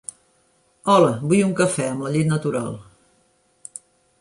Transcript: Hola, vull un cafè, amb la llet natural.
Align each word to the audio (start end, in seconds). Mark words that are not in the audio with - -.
Hola, 0.93 1.11
vull 1.33 1.43
un 1.49 1.53
cafè, 1.61 1.85
amb 1.91 2.07
la 2.07 2.15
llet 2.17 2.33
natural. 2.33 2.75